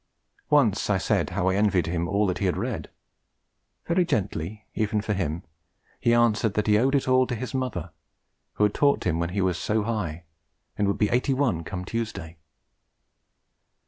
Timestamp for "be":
10.97-11.09